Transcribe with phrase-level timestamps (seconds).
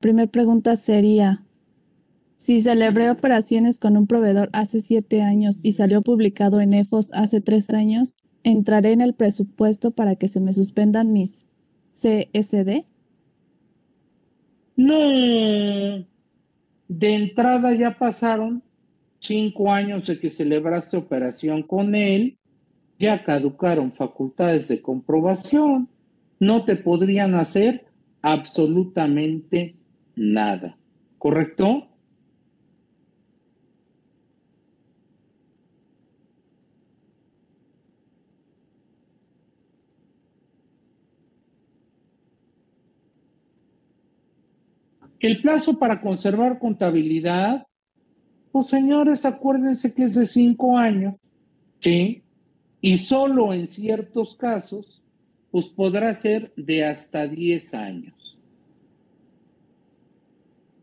[0.00, 1.44] primera pregunta sería,
[2.36, 7.40] si celebré operaciones con un proveedor hace siete años y salió publicado en EFOS hace
[7.40, 11.44] tres años, ¿entraré en el presupuesto para que se me suspendan mis
[12.00, 12.86] CSD?
[14.76, 16.06] No.
[16.88, 18.62] De entrada ya pasaron
[19.18, 22.38] cinco años de que celebraste operación con él,
[22.98, 25.88] ya caducaron facultades de comprobación,
[26.38, 27.84] no te podrían hacer
[28.22, 29.74] absolutamente
[30.16, 30.76] nada.
[31.18, 31.86] ¿Correcto?
[45.20, 47.66] El plazo para conservar contabilidad,
[48.50, 51.14] pues señores, acuérdense que es de cinco años,
[51.78, 52.22] ¿sí?
[52.80, 55.02] Y solo en ciertos casos,
[55.50, 58.19] pues podrá ser de hasta diez años.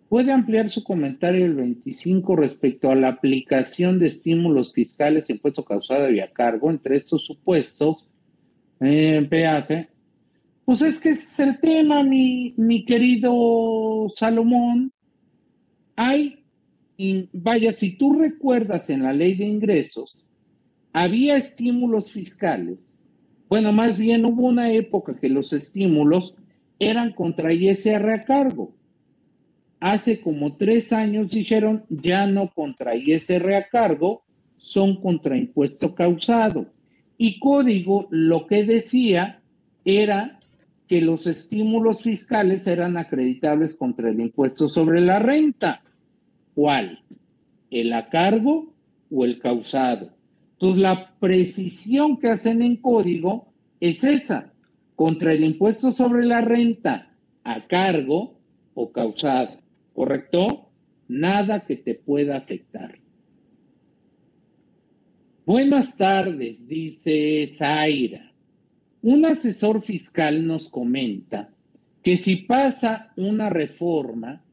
[0.09, 6.09] Puede ampliar su comentario el 25 respecto a la aplicación de estímulos fiscales impuesto causado
[6.09, 8.05] y a cargo entre estos supuestos,
[8.79, 9.89] eh, peaje,
[10.63, 14.91] pues es que ese es el tema, mi, mi querido Salomón.
[15.95, 16.43] Hay,
[17.31, 20.25] vaya, si tú recuerdas en la ley de ingresos,
[20.91, 22.99] había estímulos fiscales.
[23.47, 26.35] Bueno, más bien hubo una época que los estímulos
[26.79, 28.73] eran contra ISR a cargo.
[29.79, 34.23] Hace como tres años dijeron ya no contra ISR a cargo,
[34.57, 36.65] son contra impuesto causado.
[37.17, 39.39] Y código lo que decía
[39.85, 40.39] era
[40.87, 45.81] que los estímulos fiscales eran acreditables contra el impuesto sobre la renta.
[46.55, 47.03] ¿Cuál?
[47.69, 48.73] ¿El a cargo
[49.11, 50.09] o el causado?
[50.53, 53.47] Entonces, la precisión que hacen en código
[53.79, 54.51] es esa,
[54.95, 57.11] contra el impuesto sobre la renta,
[57.43, 58.33] a cargo
[58.73, 59.66] o causado.
[59.97, 60.69] ¿Correcto?
[61.07, 62.99] Nada que te pueda afectar.
[65.43, 68.31] Buenas tardes, dice Zaira.
[69.01, 71.49] Un asesor fiscal nos comenta
[72.03, 74.43] que si pasa una reforma,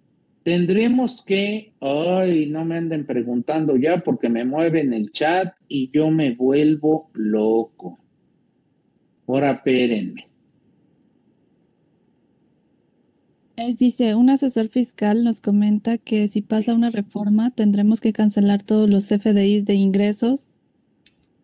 [0.45, 6.11] tendremos que, ay, no me anden preguntando ya porque me mueven el chat y yo
[6.11, 7.99] me vuelvo loco.
[9.27, 10.27] Ahora espérenme.
[13.57, 18.63] Es, dice, un asesor fiscal nos comenta que si pasa una reforma tendremos que cancelar
[18.63, 20.49] todos los FDIs de ingresos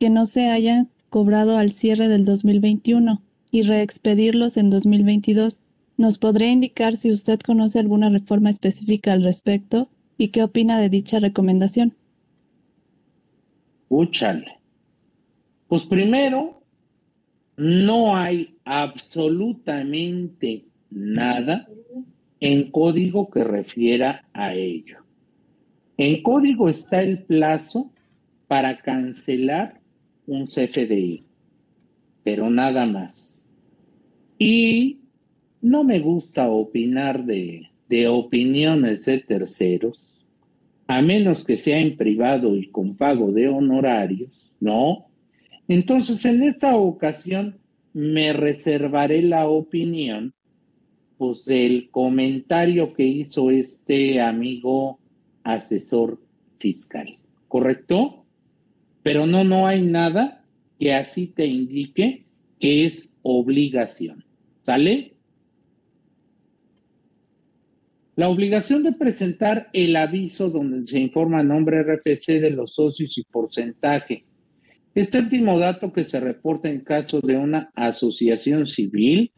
[0.00, 3.22] que no se hayan cobrado al cierre del 2021
[3.52, 5.60] y reexpedirlos en 2022.
[5.98, 10.88] ¿Nos podría indicar si usted conoce alguna reforma específica al respecto y qué opina de
[10.88, 11.94] dicha recomendación?
[15.68, 16.60] Pues primero,
[17.56, 21.68] no hay absolutamente nada
[22.40, 24.98] en código que refiera a ello.
[25.96, 27.92] En código está el plazo
[28.48, 29.80] para cancelar
[30.26, 31.24] un CFDI,
[32.22, 33.44] pero nada más.
[34.38, 35.00] Y
[35.60, 40.24] no me gusta opinar de, de opiniones de terceros,
[40.86, 45.06] a menos que sea en privado y con pago de honorarios, ¿no?
[45.68, 47.58] Entonces, en esta ocasión
[47.92, 50.32] me reservaré la opinión
[51.20, 54.98] pues del comentario que hizo este amigo
[55.44, 56.18] asesor
[56.58, 58.24] fiscal, ¿correcto?
[59.02, 60.42] Pero no, no hay nada
[60.78, 62.24] que así te indique
[62.58, 64.24] que es obligación.
[64.62, 65.12] ¿Sale?
[68.16, 73.24] La obligación de presentar el aviso donde se informa nombre RFC de los socios y
[73.24, 74.24] porcentaje.
[74.94, 79.30] Este último dato que se reporta en caso de una asociación civil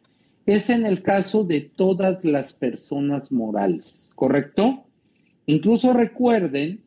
[0.47, 4.85] es en el caso de todas las personas morales, ¿correcto?
[5.47, 6.81] Incluso recuerden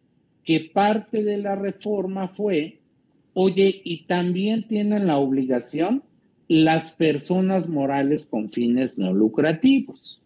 [0.43, 2.79] que parte de la reforma fue,
[3.33, 6.03] oye, y también tienen la obligación
[6.47, 10.21] las personas morales con fines no lucrativos.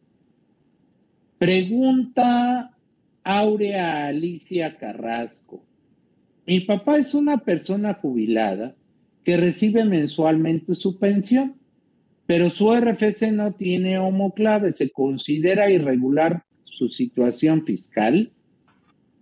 [1.37, 2.75] Pregunta
[3.23, 5.63] Aurea Alicia Carrasco.
[6.45, 8.75] Mi papá es una persona jubilada
[9.23, 11.55] que recibe mensualmente su pensión,
[12.29, 14.71] pero su RFC no tiene homoclave.
[14.73, 18.31] ¿Se considera irregular su situación fiscal?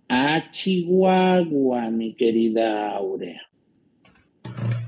[0.08, 3.42] a Chihuahua, mi querida Aurea.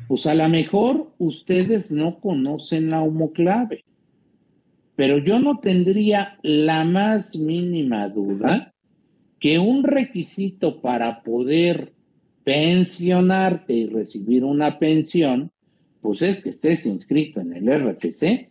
[0.09, 3.85] Pues a lo mejor ustedes no conocen la homoclave,
[4.97, 8.73] pero yo no tendría la más mínima duda
[9.39, 11.93] que un requisito para poder
[12.45, 15.53] pensionarte y recibir una pensión,
[16.01, 18.49] pues es que estés inscrito en el RFC.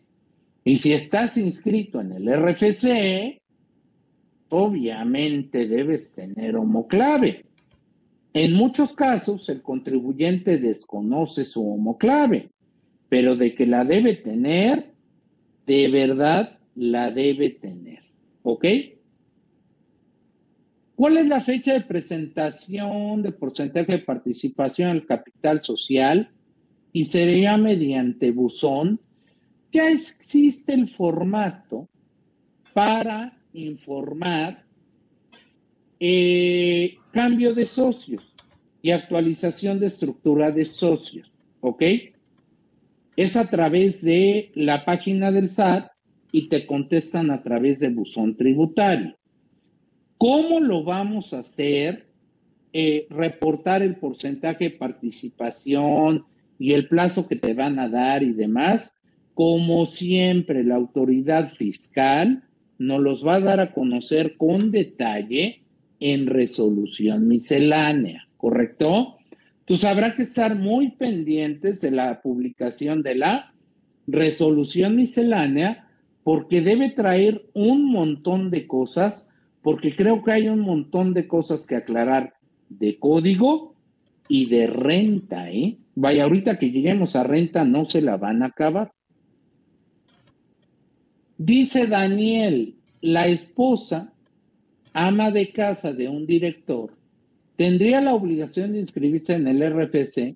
[0.63, 3.41] Y si estás inscrito en el RFC,
[4.49, 7.45] obviamente debes tener homoclave.
[8.33, 12.49] En muchos casos, el contribuyente desconoce su homoclave,
[13.07, 14.91] pero de que la debe tener,
[15.65, 18.03] de verdad la debe tener.
[18.43, 18.65] ¿Ok?
[20.95, 26.29] ¿Cuál es la fecha de presentación de porcentaje de participación el capital social?
[26.99, 28.99] Y sería mediante buzón.
[29.71, 31.87] Ya existe el formato
[32.73, 34.65] para informar
[35.97, 38.35] eh, cambio de socios
[38.81, 41.31] y actualización de estructura de socios,
[41.61, 41.83] ¿ok?
[43.15, 45.89] Es a través de la página del SAT
[46.33, 49.15] y te contestan a través de buzón tributario.
[50.17, 52.09] ¿Cómo lo vamos a hacer?
[52.73, 56.25] Eh, reportar el porcentaje de participación
[56.59, 58.97] y el plazo que te van a dar y demás.
[59.33, 62.43] Como siempre, la autoridad fiscal
[62.77, 65.61] nos los va a dar a conocer con detalle
[65.99, 69.17] en resolución miscelánea, ¿correcto?
[69.61, 73.53] Entonces habrá que estar muy pendientes de la publicación de la
[74.07, 75.87] resolución miscelánea
[76.23, 79.27] porque debe traer un montón de cosas,
[79.61, 82.33] porque creo que hay un montón de cosas que aclarar
[82.69, 83.68] de código
[84.29, 85.75] y de renta, ¿eh?
[85.95, 88.93] Vaya, ahorita que lleguemos a renta no se la van a acabar.
[91.37, 94.13] Dice Daniel, la esposa,
[94.93, 96.93] ama de casa de un director,
[97.55, 100.35] tendría la obligación de inscribirse en el RFC,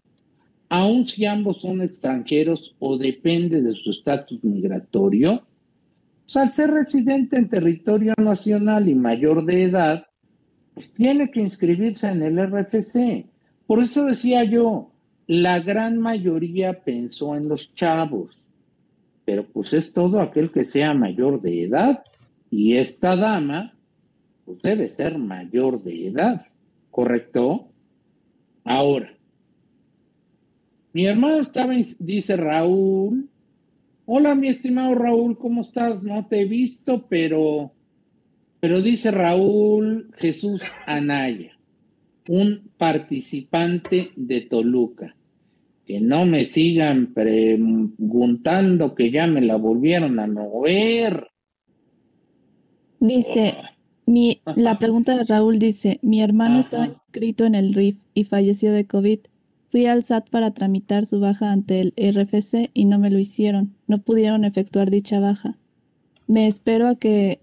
[0.69, 5.43] aun si ambos son extranjeros o depende de su estatus migratorio.
[6.23, 10.05] Pues al ser residente en territorio nacional y mayor de edad,
[10.73, 13.32] pues tiene que inscribirse en el RFC.
[13.73, 14.91] Por eso decía yo,
[15.25, 18.37] la gran mayoría pensó en los chavos
[19.25, 22.03] pero pues es todo aquel que sea mayor de edad
[22.51, 23.73] y esta dama
[24.45, 26.45] pues debe ser mayor de edad,
[26.91, 27.67] ¿correcto?
[28.63, 29.11] Ahora,
[30.91, 33.27] mi hermano estaba, dice Raúl,
[34.05, 36.03] hola mi estimado Raúl, ¿cómo estás?
[36.03, 37.71] No te he visto, pero,
[38.59, 41.57] pero dice Raúl Jesús Anaya,
[42.27, 45.15] un participante de Toluca
[45.85, 51.27] que no me sigan preguntando que ya me la volvieron a mover.
[52.99, 53.55] Dice,
[54.05, 58.71] mi, la pregunta de Raúl dice, mi hermano estaba inscrito en el RIF y falleció
[58.71, 59.19] de COVID.
[59.69, 63.75] Fui al SAT para tramitar su baja ante el RFC y no me lo hicieron.
[63.87, 65.57] No pudieron efectuar dicha baja.
[66.27, 67.39] Me espero a que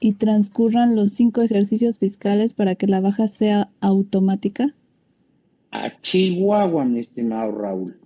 [0.00, 4.74] y transcurran los cinco ejercicios fiscales para que la baja sea automática
[5.76, 7.98] a Chihuahua, mi estimado Raúl.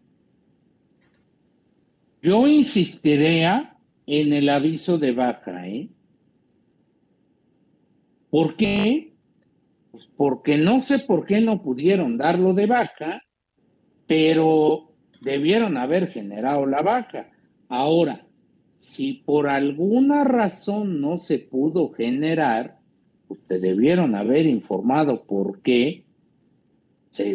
[2.23, 3.45] Yo insistiré
[4.07, 5.89] en el aviso de baja, ¿eh?
[8.29, 9.13] ¿Por qué?
[9.91, 13.23] Pues porque no sé por qué no pudieron darlo de baja,
[14.07, 17.31] pero debieron haber generado la baja.
[17.69, 18.27] Ahora,
[18.81, 22.79] si por alguna razón no se pudo generar,
[23.29, 26.05] pues te debieron haber informado por qué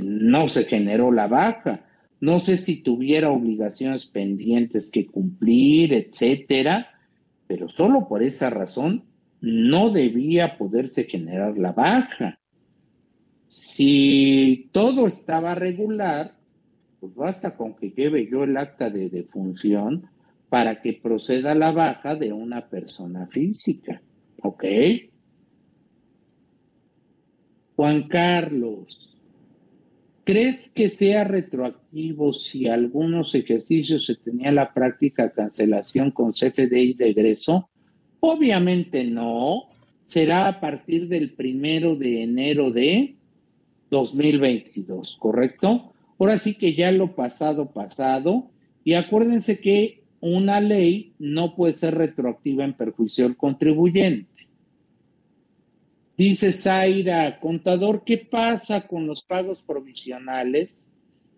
[0.01, 1.85] no se generó la baja.
[2.19, 6.87] No sé si tuviera obligaciones pendientes que cumplir, etcétera,
[7.45, 9.03] pero solo por esa razón
[9.39, 12.39] no debía poderse generar la baja.
[13.49, 16.33] Si todo estaba regular,
[16.99, 20.09] pues basta con que lleve yo el acta de defunción
[20.49, 24.01] para que proceda la baja de una persona física.
[24.41, 24.63] ¿Ok?
[27.75, 29.15] Juan Carlos,
[30.25, 37.11] ¿Crees que sea retroactivo si algunos ejercicios se tenía la práctica cancelación con CFDI de
[37.11, 37.69] egreso?
[38.21, 39.65] Obviamente no.
[40.05, 43.13] Será a partir del primero de enero de
[43.91, 45.93] 2022, ¿correcto?
[46.17, 48.47] Ahora sí que ya lo pasado, pasado.
[48.83, 54.47] Y acuérdense que una ley no puede ser retroactiva en perjuicio del contribuyente.
[56.17, 60.87] Dice Zaira, contador, ¿qué pasa con los pagos provisionales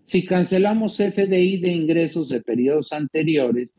[0.03, 3.71] si cancelamos FDI de ingresos de periodos anteriores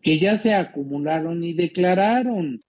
[0.00, 2.62] que ya se acumularon y declararon?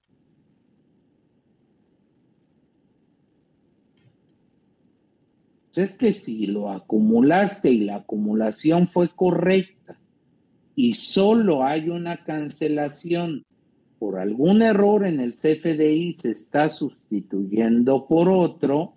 [5.73, 9.97] Pues es que si lo acumulaste y la acumulación fue correcta
[10.75, 13.45] y solo hay una cancelación
[13.99, 18.93] por algún error en el CFDI se está sustituyendo por otro,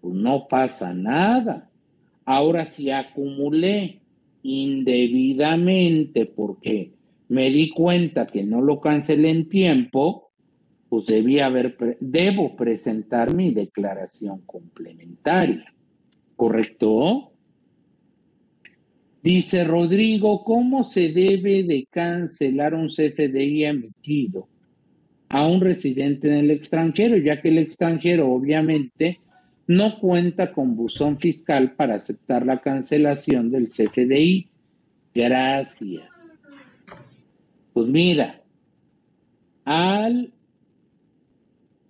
[0.00, 1.70] pues no pasa nada.
[2.24, 4.00] Ahora si acumulé
[4.42, 6.92] indebidamente porque
[7.28, 10.30] me di cuenta que no lo cancelé en tiempo,
[10.88, 15.72] pues debía haber, debo presentar mi declaración complementaria,
[16.36, 17.32] ¿correcto?
[19.26, 24.46] Dice Rodrigo, ¿cómo se debe de cancelar un CFDI emitido
[25.28, 27.16] a un residente en el extranjero?
[27.16, 29.18] Ya que el extranjero obviamente
[29.66, 34.46] no cuenta con buzón fiscal para aceptar la cancelación del CFDI.
[35.12, 36.32] Gracias.
[37.72, 38.40] Pues mira,
[39.64, 40.32] al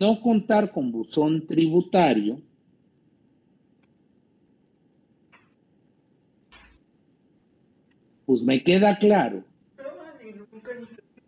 [0.01, 2.41] no contar con buzón tributario,
[8.27, 9.45] pues me queda claro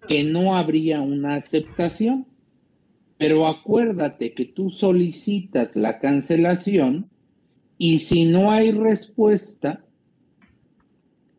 [0.07, 2.26] que no habría una aceptación.
[3.17, 7.09] Pero acuérdate que tú solicitas la cancelación
[7.76, 9.81] y si no hay respuesta,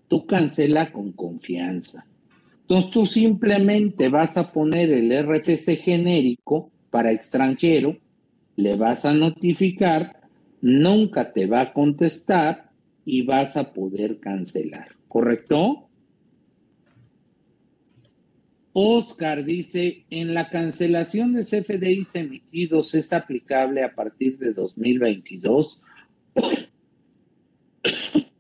[0.10, 2.06] tú cancela con confianza.
[2.62, 7.98] Entonces tú simplemente vas a poner el RFC genérico para extranjero,
[8.56, 10.20] le vas a notificar,
[10.62, 12.70] nunca te va a contestar
[13.06, 15.89] y vas a poder cancelar, ¿correcto?
[18.72, 25.82] Oscar dice, en la cancelación de CFDIs emitidos es aplicable a partir de 2022.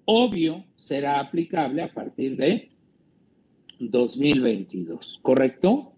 [0.05, 2.69] Obvio, será aplicable a partir de
[3.79, 5.93] 2022, ¿correcto?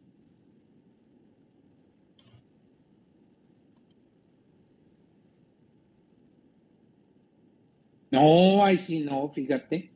[8.11, 9.89] No, ahí sí no, fíjate.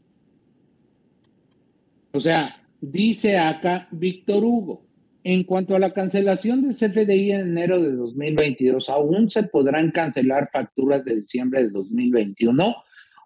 [2.15, 4.85] O sea, dice acá Víctor Hugo,
[5.21, 10.49] en cuanto a la cancelación del CFDI en enero de 2022, ¿aún se podrán cancelar
[10.49, 12.75] facturas de diciembre de 2021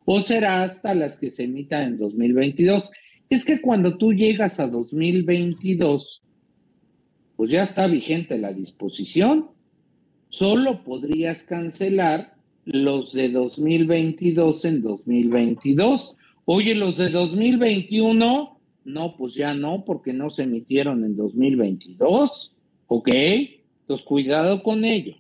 [0.05, 2.89] o será hasta las que se emitan en 2022?
[3.29, 6.23] Es que cuando tú llegas a 2022,
[7.35, 9.49] pues ya está vigente la disposición.
[10.29, 12.33] Solo podrías cancelar
[12.65, 16.15] los de 2022 en 2022.
[16.45, 18.58] Oye, los de 2021,
[18.93, 22.53] no, pues ya no, porque no se emitieron en 2022.
[22.87, 23.07] ¿Ok?
[23.07, 25.15] Entonces, cuidado con ello.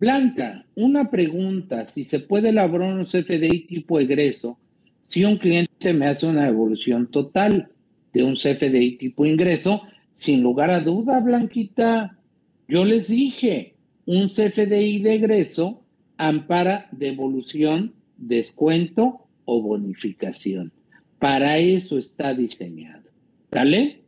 [0.00, 4.58] Blanca, una pregunta, si se puede elaborar un CFDI tipo egreso
[5.08, 7.70] si un cliente me hace una devolución total
[8.12, 9.82] de un CFDI tipo ingreso,
[10.12, 12.18] sin lugar a duda, Blanquita,
[12.68, 15.82] yo les dije, un CFDI de egreso
[16.18, 20.72] ampara devolución, descuento o bonificación.
[21.18, 23.10] Para eso está diseñado.
[23.50, 24.02] ¿Vale?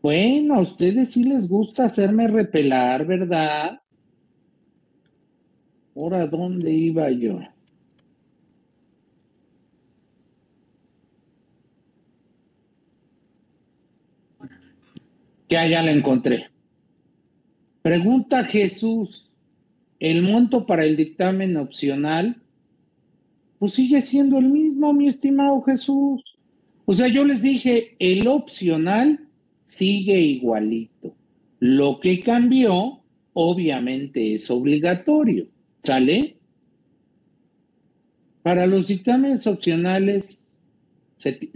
[0.00, 3.80] Bueno, a ustedes sí les gusta hacerme repelar, ¿verdad?
[5.96, 7.40] Ahora, ¿dónde iba yo?
[15.48, 16.50] Que allá la encontré.
[17.82, 19.32] Pregunta Jesús,
[19.98, 22.36] ¿el monto para el dictamen opcional?
[23.66, 26.22] Pues sigue siendo el mismo, mi estimado Jesús.
[26.84, 29.18] O sea, yo les dije, el opcional
[29.64, 31.16] sigue igualito.
[31.58, 33.00] Lo que cambió,
[33.32, 35.48] obviamente, es obligatorio.
[35.82, 36.36] ¿Sale?
[38.44, 40.38] Para los dictámenes opcionales,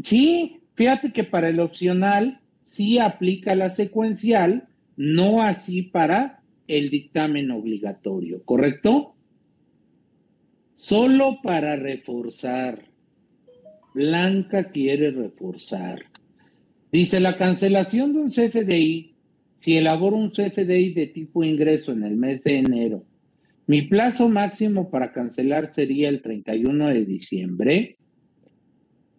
[0.02, 7.52] sí, fíjate que para el opcional sí aplica la secuencial, no así para el dictamen
[7.52, 9.14] obligatorio, ¿correcto?
[10.80, 12.86] Solo para reforzar.
[13.92, 16.06] Blanca quiere reforzar.
[16.90, 19.12] Dice la cancelación de un CFDI,
[19.58, 23.04] si elaboro un CFDI de tipo ingreso en el mes de enero,
[23.66, 27.98] mi plazo máximo para cancelar sería el 31 de diciembre.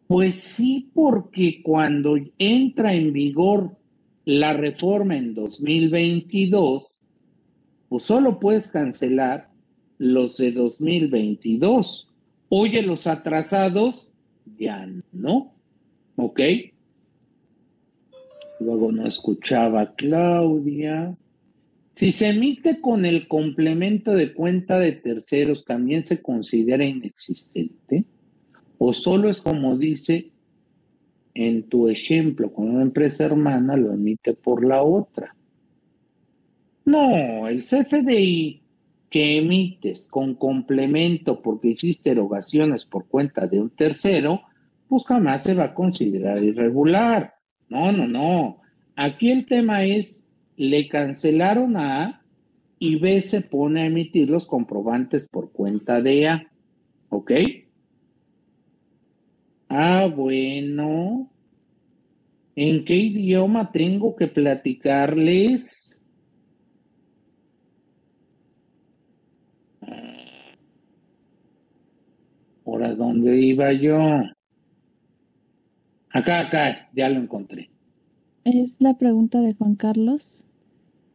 [0.08, 3.77] Pues sí, porque cuando entra en vigor
[4.25, 6.88] la reforma en 2022,
[7.88, 9.50] pues solo puedes cancelar
[10.01, 12.10] los de 2022.
[12.50, 14.10] Oye, los atrasados,
[14.58, 15.53] ya no.
[16.15, 16.39] ¿Ok?
[18.60, 21.15] Luego no escuchaba Claudia.
[21.93, 28.05] Si se emite con el complemento de cuenta de terceros, ¿también se considera inexistente?
[28.84, 30.31] o solo es como dice
[31.36, 35.36] en tu ejemplo con una empresa hermana, lo emite por la otra.
[36.86, 38.61] No, el CFDI
[39.12, 44.44] que emites con complemento porque hiciste erogaciones por cuenta de un tercero,
[44.88, 47.36] pues jamás se va a considerar irregular.
[47.68, 48.62] No, no, no.
[48.96, 50.25] Aquí el tema es,
[50.56, 52.22] le cancelaron a A
[52.80, 56.48] y B se pone a emitir los comprobantes por cuenta de A.
[57.10, 57.32] ¿Ok?
[59.68, 61.30] Ah, bueno.
[62.56, 66.00] ¿En qué idioma tengo que platicarles?
[72.71, 73.99] ¿Ahora dónde iba yo?
[76.09, 77.69] Acá, acá, ya lo encontré.
[78.45, 80.45] Es la pregunta de Juan Carlos.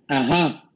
[0.07, 0.71] Ajá.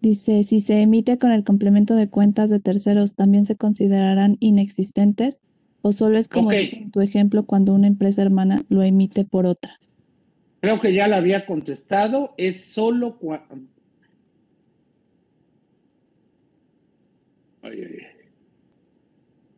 [0.00, 5.42] Dice, si se emite con el complemento de cuentas de terceros, ¿también se considerarán inexistentes?
[5.80, 9.44] ¿O solo es como dice en tu ejemplo cuando una empresa hermana lo emite por
[9.44, 9.80] otra?
[10.60, 12.32] Creo que ya la había contestado.
[12.36, 13.66] Es solo cuando...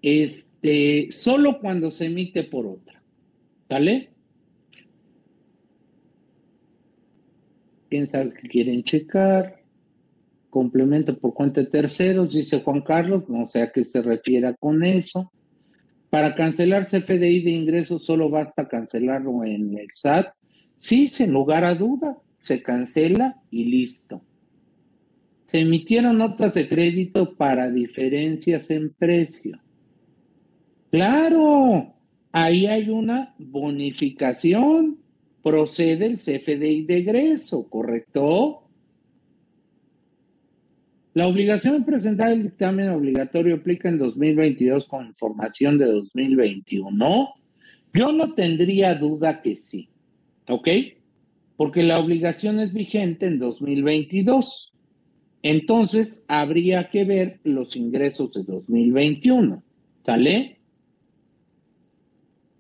[0.07, 3.03] Este, solo cuando se emite por otra.
[3.71, 4.11] ¿Sale?
[7.89, 9.63] ¿Quién sabe que quieren checar?
[10.51, 14.85] Complemento por cuenta de terceros, dice Juan Carlos, no sé a qué se refiera con
[14.85, 15.33] eso.
[16.11, 20.35] Para cancelar CFDI de ingresos solo basta cancelarlo en el SAT.
[20.83, 24.21] Sí, sin lugar a duda, se cancela y listo.
[25.47, 29.64] Se emitieron notas de crédito para diferencias en precio.
[30.95, 31.93] Claro,
[32.31, 34.99] ahí hay una bonificación.
[35.43, 38.63] Procede el CFDI de egreso, ¿correcto?
[41.15, 47.35] La obligación de presentar el dictamen obligatorio aplica en 2022 con información de 2021.
[47.93, 49.89] Yo no tendría duda que sí,
[50.47, 50.69] ¿ok?
[51.57, 54.73] Porque la obligación es vigente en 2022.
[55.43, 59.61] Entonces, habría que ver los ingresos de 2021.
[60.05, 60.59] ¿Sale?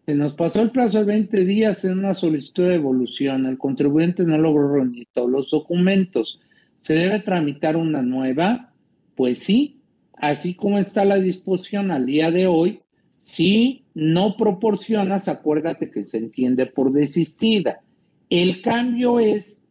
[0.06, 3.46] Se nos pasó el plazo de 20 días en una solicitud de devolución.
[3.46, 6.40] El contribuyente no logró reunir todos los documentos.
[6.80, 8.72] ¿Se debe tramitar una nueva?
[9.14, 9.80] Pues sí,
[10.12, 12.80] así como está la disposición al día de hoy,
[13.16, 17.80] si no proporcionas, acuérdate que se entiende por desistida.
[18.28, 19.64] El cambio es,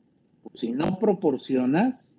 [0.56, 2.12] si no proporcionas,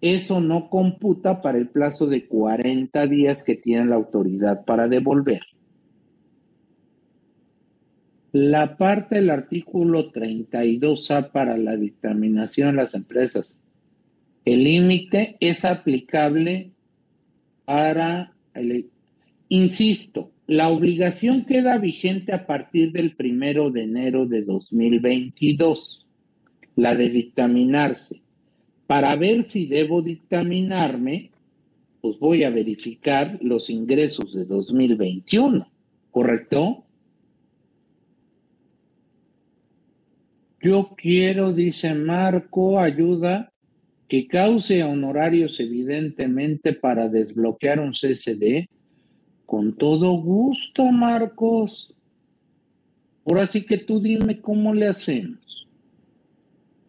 [0.00, 5.42] eso no computa para el plazo de 40 días que tiene la autoridad para devolver.
[8.32, 13.60] La parte del artículo 32A para la dictaminación de las empresas
[14.44, 16.70] el límite es aplicable
[17.64, 18.86] para, el,
[19.48, 26.06] insisto, la obligación queda vigente a partir del primero de enero de 2022,
[26.74, 28.22] la de dictaminarse.
[28.86, 31.30] Para ver si debo dictaminarme,
[32.00, 35.68] pues voy a verificar los ingresos de 2021,
[36.10, 36.82] ¿correcto?
[40.60, 43.50] Yo quiero, dice Marco, ayuda
[44.08, 48.68] que cause honorarios evidentemente para desbloquear un CSD,
[49.46, 51.94] con todo gusto, Marcos.
[53.24, 55.68] Ahora sí que tú dime cómo le hacemos.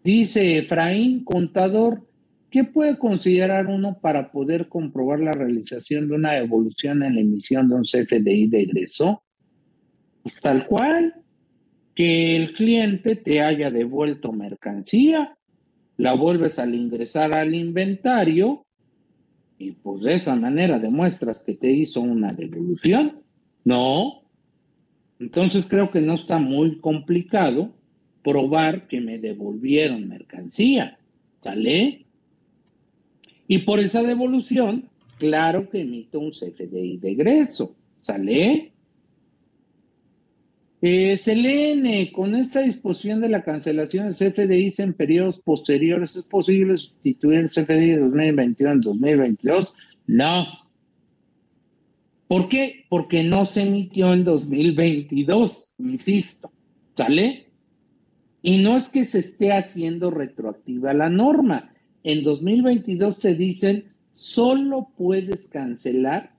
[0.04, 2.08] Dice Efraín, contador,
[2.50, 7.70] ¿qué puede considerar uno para poder comprobar la realización de una evolución en la emisión
[7.70, 9.24] de un CFDI de egreso?
[10.24, 11.21] Pues tal cual,
[12.36, 15.38] el cliente te haya devuelto mercancía
[16.02, 18.66] la vuelves al ingresar al inventario
[19.60, 23.22] y pues de esa manera demuestras que te hizo una devolución.
[23.64, 24.24] No.
[25.20, 27.72] Entonces creo que no está muy complicado
[28.24, 30.98] probar que me devolvieron mercancía.
[31.42, 32.06] ¿Sale?
[33.48, 37.76] Y por esa devolución, claro que emito un CFDI de egreso.
[38.02, 38.71] ¿Sale?
[40.84, 46.76] Eh, Selene, con esta disposición de la cancelación de CFDIs en periodos posteriores, ¿es posible
[46.78, 49.74] sustituir el CFDI de 2021 en 2022?
[50.08, 50.48] No.
[52.28, 52.86] ¿Por qué?
[52.90, 56.52] Porque no se emitió en 2022, insisto.
[56.96, 57.46] ¿Sale?
[58.42, 61.74] Y no es que se esté haciendo retroactiva la norma.
[62.04, 66.32] En 2022 te dicen, solo puedes cancelar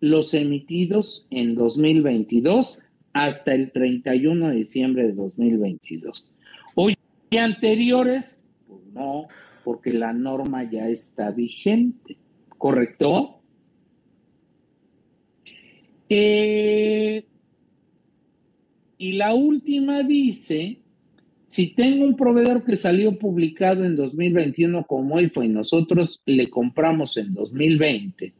[0.00, 2.80] los emitidos en 2022
[3.14, 6.34] hasta el 31 de diciembre de 2022.
[6.74, 6.98] Hoy
[7.38, 9.28] anteriores, pues no,
[9.64, 12.16] porque la norma ya está vigente,
[12.58, 13.40] ¿correcto?
[16.08, 17.24] Eh,
[18.98, 20.78] y la última dice,
[21.48, 27.16] si tengo un proveedor que salió publicado en 2021 como IFO y nosotros le compramos
[27.16, 28.34] en 2020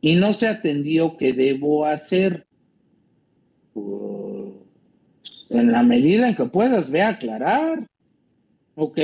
[0.00, 2.46] y no se atendió, ¿qué debo hacer?
[3.74, 4.54] Pues,
[5.50, 7.86] en la medida en que puedas, ve a aclarar.
[8.74, 8.98] ¿Ok?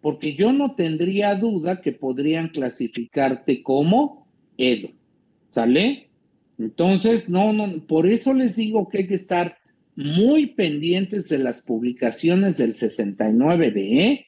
[0.00, 4.90] Porque yo no tendría duda que podrían clasificarte como Edo.
[5.50, 6.08] ¿Sale?
[6.58, 9.58] Entonces, no, no, por eso les digo que hay que estar
[9.94, 14.26] muy pendientes de las publicaciones del 69DE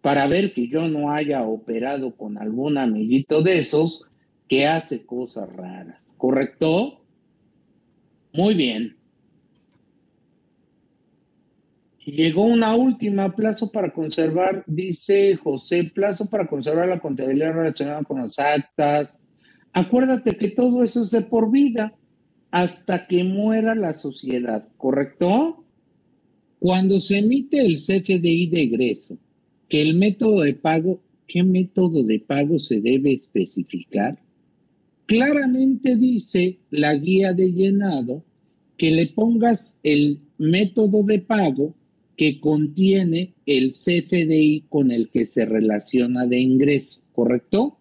[0.00, 4.04] para ver que yo no haya operado con algún amiguito de esos
[4.48, 6.99] que hace cosas raras, ¿correcto?
[8.32, 8.96] Muy bien.
[12.04, 18.20] Llegó una última, plazo para conservar, dice José, plazo para conservar la contabilidad relacionada con
[18.20, 19.16] las actas.
[19.72, 21.92] Acuérdate que todo eso es de por vida
[22.50, 25.64] hasta que muera la sociedad, ¿correcto?
[26.58, 29.18] Cuando se emite el CFDI de egreso,
[29.68, 34.18] que el método de pago, ¿qué método de pago se debe especificar?
[35.10, 38.22] Claramente dice la guía de llenado
[38.76, 41.74] que le pongas el método de pago
[42.16, 47.76] que contiene el CFDI con el que se relaciona de ingreso, ¿correcto?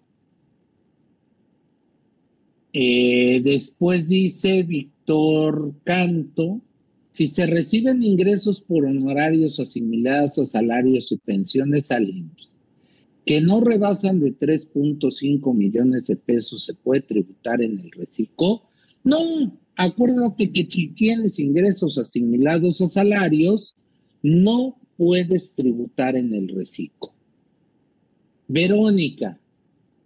[2.73, 6.61] Eh, después dice Víctor Canto,
[7.11, 12.09] si se reciben ingresos por honorarios asimilados a salarios y pensiones al
[13.29, 18.63] que no rebasan de 3.5 millones de pesos, ¿se puede tributar en el reciclo?
[19.03, 23.75] No, acuérdate que si tienes ingresos asimilados a salarios,
[24.23, 27.11] no puedes tributar en el reciclo.
[28.47, 29.39] Verónica,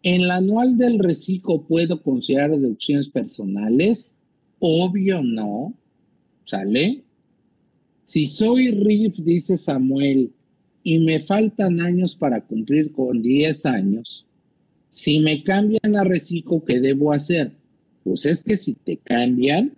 [0.01, 4.17] ¿en la anual del reciclo puedo considerar deducciones personales?
[4.59, 5.73] Obvio no.
[6.43, 7.05] ¿Sale?
[8.03, 10.33] Si soy RIF, dice Samuel,
[10.83, 14.25] y me faltan años para cumplir con 10 años,
[14.89, 17.51] si me cambian a reciclo, ¿qué debo hacer?
[18.03, 19.73] Pues es que si te cambian,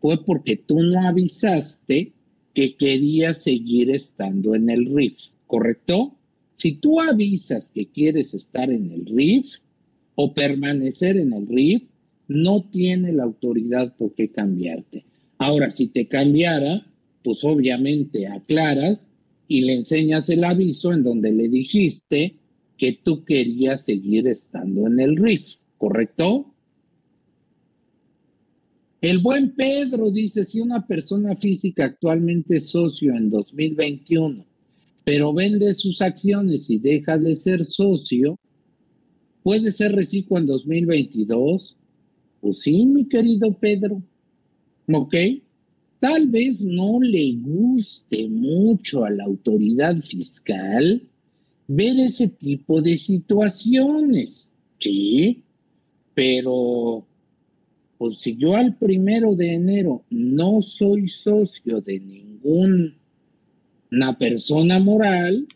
[0.00, 2.12] fue porque tú no avisaste
[2.54, 6.14] que quería seguir estando en el RIF, ¿correcto?
[6.54, 9.46] Si tú avisas que quieres estar en el RIF
[10.14, 11.82] o permanecer en el RIF,
[12.28, 15.04] no tiene la autoridad por qué cambiarte.
[15.38, 16.86] Ahora, si te cambiara,
[17.22, 19.07] pues obviamente aclaras
[19.48, 22.36] y le enseñas el aviso en donde le dijiste
[22.76, 26.54] que tú querías seguir estando en el RIF, ¿correcto?
[29.00, 34.44] El buen Pedro dice, si una persona física actualmente es socio en 2021,
[35.04, 38.38] pero vende sus acciones y deja de ser socio,
[39.42, 41.76] ¿puede ser reciclo en 2022?
[42.40, 44.02] Pues sí, mi querido Pedro.
[44.92, 45.14] ¿Ok?
[46.00, 51.02] Tal vez no le guste mucho a la autoridad fiscal
[51.66, 55.42] ver ese tipo de situaciones, ¿sí?
[56.14, 57.04] Pero
[57.98, 62.94] pues si yo al primero de enero no soy socio de ninguna
[64.18, 65.48] persona moral,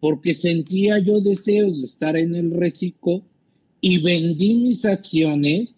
[0.00, 3.22] porque sentía yo deseos de estar en el reciclo
[3.80, 5.76] y vendí mis acciones,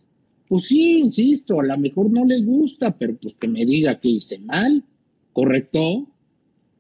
[0.51, 4.09] pues sí, insisto, a lo mejor no le gusta, pero pues que me diga que
[4.09, 4.83] hice mal,
[5.33, 6.09] ¿correcto?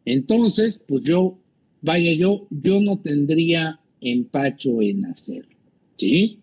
[0.04, 1.38] Entonces, pues yo,
[1.80, 5.54] vaya, yo, yo no tendría empacho en hacerlo,
[5.96, 6.40] ¿sí?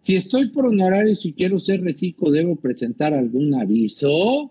[0.00, 4.50] Si estoy por honorario y quiero ser reciclo, ¿debo presentar algún aviso?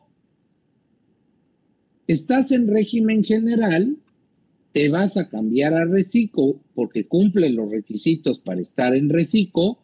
[2.07, 3.97] Estás en régimen general,
[4.71, 9.79] te vas a cambiar a reciclo porque cumple los requisitos para estar en reciclo,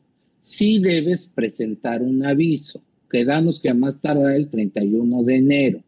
[0.45, 2.79] sí debes presentar un aviso.
[3.09, 5.83] Quedamos que a más tardar el 31 de enero.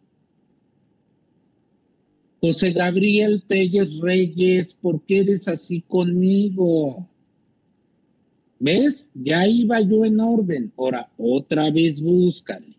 [2.41, 7.07] José Gabriel Telles Reyes, ¿por qué eres así conmigo?
[8.59, 9.11] ¿Ves?
[9.13, 10.71] Ya iba yo en orden.
[10.75, 12.75] Ahora, otra vez búscale.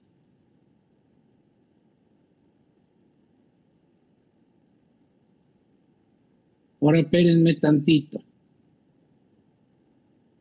[6.80, 8.20] Ahora espérenme tantito.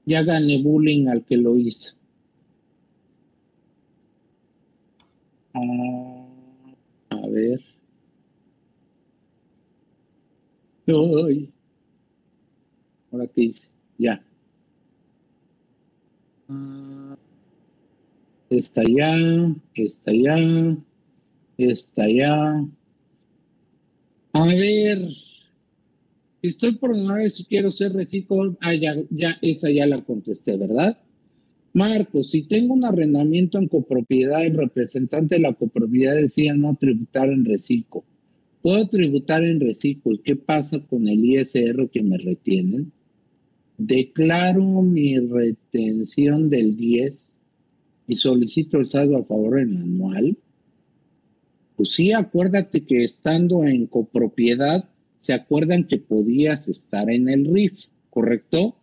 [0.08, 1.91] Ya gané bullying al que lo hizo.
[5.54, 6.28] Ah,
[7.10, 7.60] a ver.
[10.88, 11.50] Ay.
[13.12, 13.67] Ahora qué hice.
[13.98, 14.24] Ya.
[18.50, 19.12] Está ya,
[19.76, 20.38] está ya,
[21.58, 22.65] está ya.
[24.32, 25.10] A ver,
[26.50, 28.58] estoy por vez si quiero ser reciclo.
[28.62, 30.98] Ah, ya, ya, esa ya la contesté, ¿verdad?
[31.74, 37.30] Marcos, si tengo un arrendamiento en copropiedad y representante de la copropiedad decía no tributar
[37.30, 38.04] en reciclo,
[38.62, 40.14] ¿puedo tributar en reciclo?
[40.14, 42.92] ¿Y qué pasa con el ISR que me retienen?
[43.78, 47.16] Declaro mi retención del 10
[48.08, 50.38] y solicito el saldo a favor en anual.
[51.76, 54.90] Pues sí, acuérdate que estando en copropiedad,
[55.28, 58.78] se acuerdan que podías estar en el RIF, ¿correcto?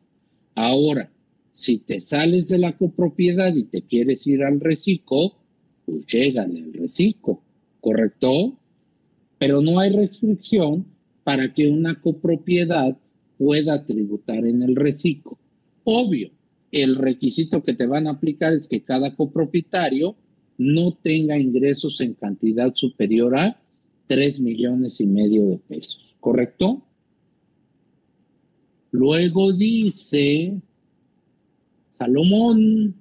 [0.55, 1.11] Ahora,
[1.55, 5.37] si te sales de la copropiedad y te quieres ir al reciclo,
[5.87, 7.41] pues llégale al reciclo,
[7.81, 8.59] ¿correcto?
[9.39, 10.85] Pero no hay restricción
[11.23, 12.95] para que una copropiedad
[13.39, 15.39] pueda tributar en el reciclo.
[15.85, 16.29] Obvio,
[16.73, 20.15] el requisito que te van a aplicar es que cada copropietario
[20.59, 23.59] no tenga ingresos en cantidad superior a
[24.09, 26.81] 3 millones y medio de pesos, ¿correcto?
[28.93, 30.55] Luego dice
[31.91, 32.95] Salomón,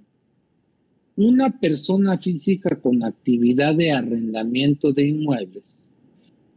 [1.16, 5.74] una persona física con actividad de arrendamiento de inmuebles.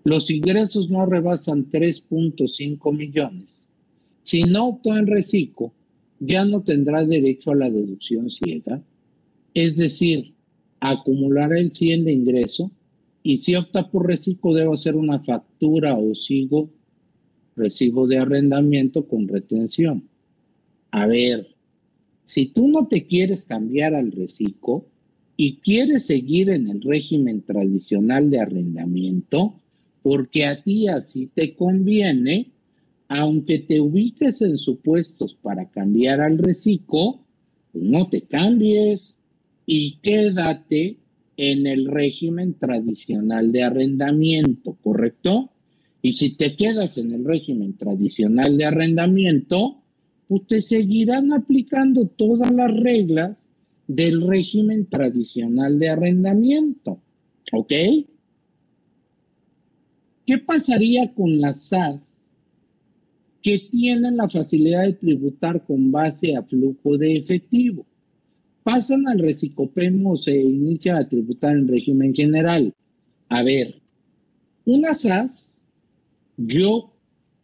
[0.02, 3.46] Los ingresos no rebasan 3.5 millones.
[4.24, 5.72] Si no optó en reciclo,
[6.18, 8.82] ya no tendrá derecho a la deducción ciega,
[9.54, 10.34] es decir,
[10.80, 12.72] acumular el 100 de ingreso
[13.28, 16.70] y si opta por reciclo debe hacer una factura o sigo
[17.56, 20.04] recibo de arrendamiento con retención.
[20.92, 21.48] A ver,
[22.24, 24.86] si tú no te quieres cambiar al reciclo
[25.36, 29.54] y quieres seguir en el régimen tradicional de arrendamiento,
[30.04, 32.52] porque a ti así te conviene,
[33.08, 37.18] aunque te ubiques en supuestos para cambiar al reciclo,
[37.72, 39.14] pues no te cambies
[39.66, 40.98] y quédate
[41.36, 45.50] en el régimen tradicional de arrendamiento, ¿correcto?
[46.02, 49.82] Y si te quedas en el régimen tradicional de arrendamiento,
[50.28, 53.36] pues te seguirán aplicando todas las reglas
[53.86, 57.00] del régimen tradicional de arrendamiento.
[57.52, 57.72] ¿Ok?
[60.26, 62.20] ¿Qué pasaría con las SAS
[63.42, 67.86] que tienen la facilidad de tributar con base a flujo de efectivo?
[68.66, 72.74] Pasan al recicopemo se inicia a tributar en régimen general.
[73.28, 73.76] A ver,
[74.64, 75.52] una SAS,
[76.36, 76.92] yo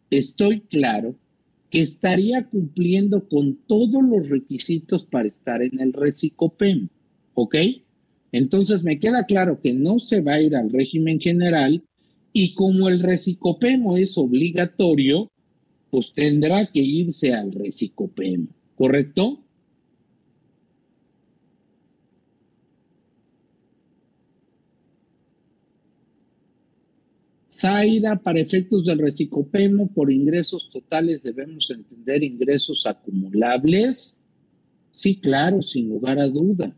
[0.09, 1.15] estoy claro
[1.69, 6.89] que estaría cumpliendo con todos los requisitos para estar en el recicopem,
[7.35, 7.55] ¿ok?
[8.33, 11.83] Entonces me queda claro que no se va a ir al régimen general
[12.33, 15.31] y como el recicopemo es obligatorio,
[15.89, 19.42] pues tendrá que irse al recicopemo, ¿correcto?
[27.53, 34.17] Zaira, para efectos del recicopemo, por ingresos totales debemos entender ingresos acumulables.
[34.91, 36.75] Sí, claro, sin lugar a duda.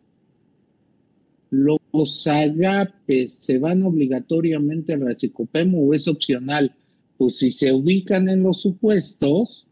[1.49, 6.75] Los agapes se van obligatoriamente al recicopemo o es opcional.
[7.17, 9.65] Pues si se ubican en los supuestos,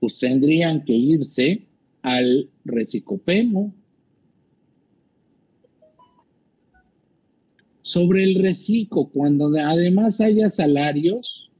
[0.00, 1.66] pues tendrían que irse
[2.00, 3.74] al recicopemo.
[7.86, 11.52] Sobre el reciclo, cuando además haya salarios,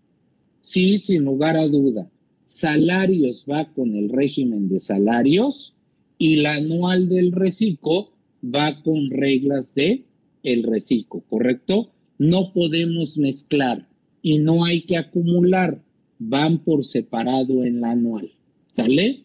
[0.61, 2.11] sí, sin lugar a duda,
[2.47, 5.77] salarios va con el régimen de salarios
[6.19, 8.11] y la anual del reciclo
[8.45, 10.03] va con reglas de
[10.43, 11.93] el reciclo, ¿correcto?
[12.19, 13.87] No podemos mezclar
[14.21, 15.81] y no hay que acumular,
[16.19, 18.33] van por separado en la anual,
[18.73, 19.23] ¿sale?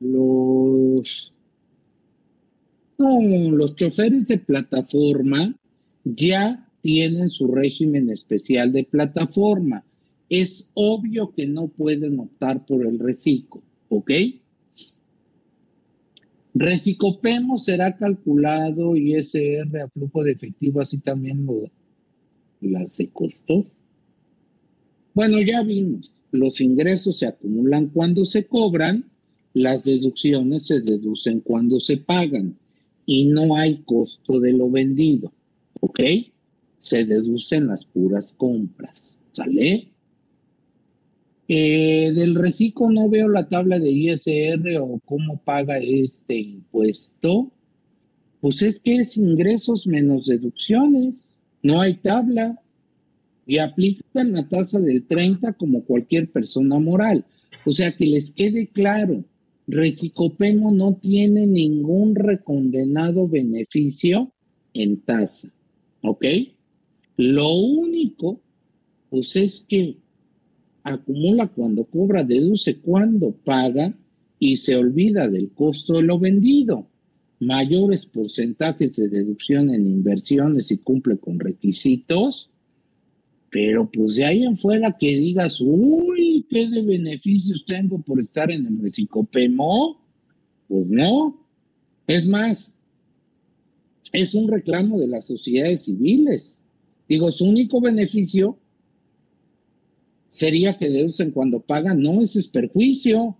[0.00, 1.32] Los
[3.00, 5.56] no, los choferes de plataforma
[6.04, 9.84] ya tienen su régimen especial de plataforma.
[10.28, 14.10] Es obvio que no pueden optar por el reciclo, ¿ok?
[16.52, 21.70] Recicopemo será calculado ISR a flujo de efectivo, así también lo,
[22.60, 23.82] las de costos.
[25.14, 29.06] Bueno, ya vimos, los ingresos se acumulan cuando se cobran,
[29.54, 32.56] las deducciones se deducen cuando se pagan
[33.12, 35.32] y no hay costo de lo vendido,
[35.80, 35.98] ¿ok?
[36.80, 39.88] Se deducen las puras compras, ¿sale?
[41.48, 47.50] Eh, del reciclo no veo la tabla de ISR o cómo paga este impuesto.
[48.40, 51.26] Pues es que es ingresos menos deducciones,
[51.64, 52.60] no hay tabla
[53.44, 57.24] y aplican la tasa del 30 como cualquier persona moral.
[57.66, 59.24] O sea, que les quede claro,
[59.70, 64.32] Recicopemo no tiene ningún recondenado beneficio
[64.74, 65.48] en tasa,
[66.02, 66.24] ¿ok?
[67.16, 68.40] Lo único,
[69.10, 69.96] pues es que
[70.82, 73.94] acumula cuando cobra, deduce cuando paga
[74.40, 76.88] y se olvida del costo de lo vendido.
[77.38, 82.50] Mayores porcentajes de deducción en inversiones y cumple con requisitos,
[83.50, 88.50] pero pues de ahí en fuera que digas, uy, ¿qué de beneficios tengo por estar
[88.50, 89.98] en el recicopemo?
[90.68, 91.40] Pues no.
[92.06, 92.76] Es más,
[94.12, 96.60] es un reclamo de las sociedades civiles.
[97.08, 98.58] Digo, su único beneficio
[100.28, 103.36] sería que deducen cuando pagan, no, ese es perjuicio,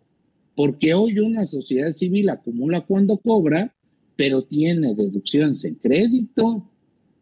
[0.54, 3.74] porque hoy una sociedad civil acumula cuando cobra,
[4.16, 6.68] pero tiene deducciones en crédito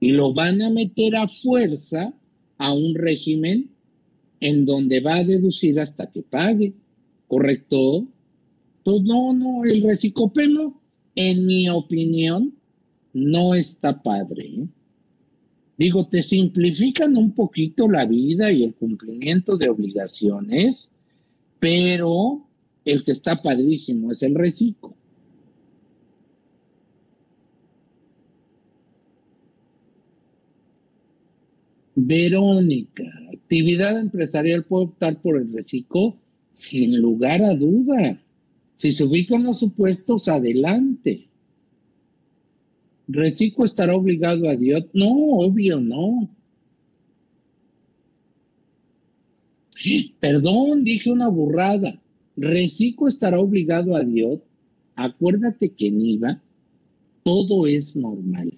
[0.01, 2.14] y lo van a meter a fuerza
[2.57, 3.70] a un régimen
[4.40, 6.72] en donde va a deducir hasta que pague,
[7.27, 8.07] ¿correcto?
[8.79, 10.81] Entonces, no, no, el recicopemo,
[11.14, 12.55] en mi opinión,
[13.12, 14.46] no está padre.
[14.46, 14.66] ¿eh?
[15.77, 20.90] Digo, te simplifican un poquito la vida y el cumplimiento de obligaciones,
[21.61, 22.44] pero
[22.85, 24.94] el que está padrísimo es el reciclo.
[31.94, 33.05] Verónica,
[33.49, 36.19] actividad empresarial puede optar por el reciclo
[36.51, 38.21] sin lugar a duda.
[38.77, 41.29] Si se ubican los supuestos, adelante.
[43.07, 44.85] ¿Reciclo estará obligado a Dios?
[44.93, 46.29] No, obvio, no.
[50.21, 51.99] Perdón, dije una burrada.
[52.37, 54.41] ¿Reciclo estará obligado a Dios?
[54.95, 56.43] Acuérdate que en IVA
[57.23, 58.53] todo es normal.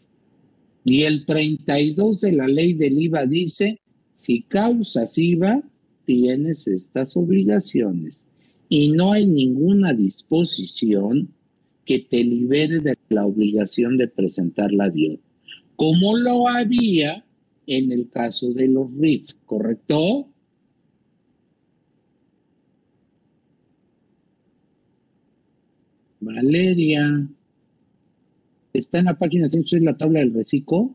[0.84, 3.78] Y el 32 de la ley del IVA dice,
[4.20, 5.62] si causas IVA,
[6.04, 8.26] tienes estas obligaciones.
[8.68, 11.30] Y no hay ninguna disposición
[11.86, 15.18] que te libere de la obligación de presentarla a Dios,
[15.74, 17.24] como lo había
[17.66, 20.28] en el caso de los RIF, ¿correcto?
[26.20, 27.26] Valeria.
[28.74, 30.94] Está en la página 106 la tabla del reciclo.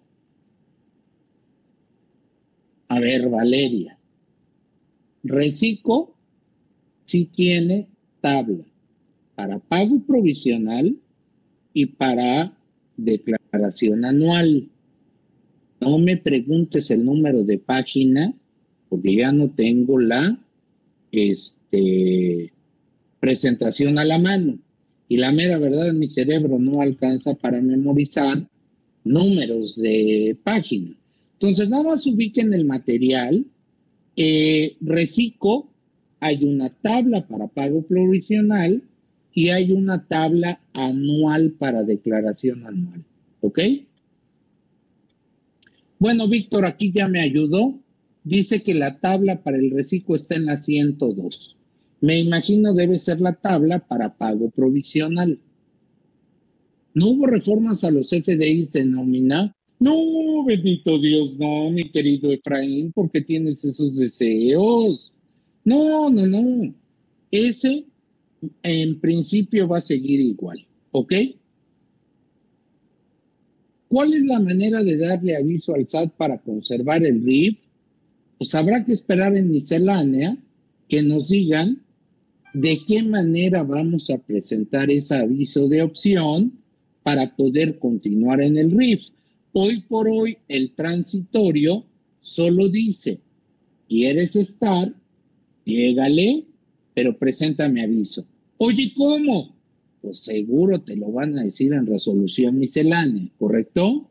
[2.96, 3.98] A ver, Valeria.
[5.22, 6.16] Reciclo
[7.04, 7.90] sí tiene
[8.22, 8.64] tabla
[9.36, 10.96] para pago provisional
[11.74, 12.58] y para
[12.96, 14.70] declaración anual.
[15.82, 18.34] No me preguntes el número de página
[18.88, 20.40] porque ya no tengo la
[21.12, 22.54] este,
[23.20, 24.58] presentación a la mano.
[25.10, 28.48] Y la mera verdad, mi cerebro no alcanza para memorizar
[29.04, 30.96] números de página.
[31.40, 33.46] Entonces, nada más ubiquen el material.
[34.16, 35.68] Eh, reciclo,
[36.20, 38.84] hay una tabla para pago provisional
[39.34, 43.04] y hay una tabla anual para declaración anual.
[43.42, 43.60] ¿Ok?
[46.00, 47.80] Bueno, Víctor, aquí ya me ayudó.
[48.24, 51.58] Dice que la tabla para el reciclo está en la 102.
[52.02, 55.40] Me imagino debe ser la tabla para pago provisional.
[56.94, 59.56] ¿No hubo reformas a los FDIs de nómina?
[59.80, 65.12] No, bendito Dios, no, mi querido Efraín, porque tienes esos deseos.
[65.64, 66.74] No, no, no.
[67.30, 67.86] Ese
[68.64, 71.14] en principio va a seguir igual, ¿ok?
[73.88, 77.60] ¿Cuál es la manera de darle aviso al SAT para conservar el RIF?
[78.38, 80.38] Pues habrá que esperar en miscelánea
[80.88, 81.82] que nos digan
[82.54, 86.54] de qué manera vamos a presentar ese aviso de opción
[87.04, 89.10] para poder continuar en el RIF.
[89.58, 91.86] Hoy por hoy el transitorio
[92.20, 93.20] solo dice,
[93.88, 94.94] ¿quieres estar?
[95.64, 96.44] Llégale,
[96.94, 98.26] pero preséntame aviso.
[98.58, 99.56] Oye, ¿cómo?
[100.02, 104.10] Pues seguro te lo van a decir en resolución miscelánea, ¿correcto?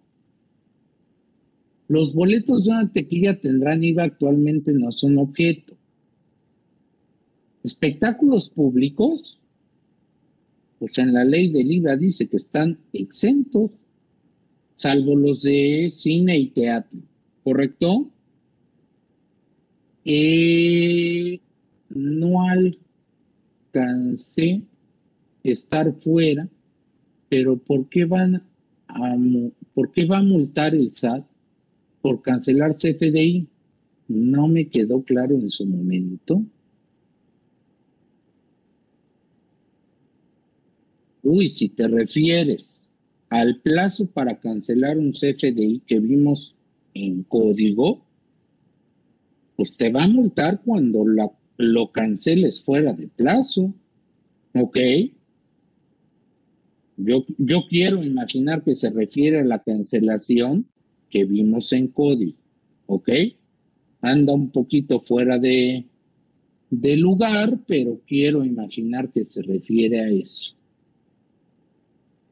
[1.88, 5.74] Los boletos de una tequilla tendrán IVA actualmente no son objeto.
[7.62, 9.38] Espectáculos públicos,
[10.78, 13.72] pues en la ley del IVA dice que están exentos,
[14.84, 17.00] salvo los de cine y teatro,
[17.42, 18.10] ¿correcto?
[20.04, 21.40] Eh,
[21.88, 22.42] no
[23.72, 24.60] alcancé
[25.42, 26.50] estar fuera,
[27.30, 28.42] pero ¿por qué van
[28.86, 29.16] a,
[29.72, 31.24] por qué va a multar el SAT
[32.02, 33.48] por cancelar CFDI?
[34.08, 36.44] No me quedó claro en su momento.
[41.22, 42.83] Uy, si te refieres
[43.34, 46.54] al plazo para cancelar un CFDI que vimos
[46.94, 48.06] en código,
[49.56, 51.04] pues te va a multar cuando
[51.56, 53.74] lo canceles fuera de plazo.
[54.54, 54.78] ¿Ok?
[56.96, 60.68] Yo, yo quiero imaginar que se refiere a la cancelación
[61.10, 62.38] que vimos en código.
[62.86, 63.08] ¿Ok?
[64.00, 65.86] Anda un poquito fuera de,
[66.70, 70.54] de lugar, pero quiero imaginar que se refiere a eso.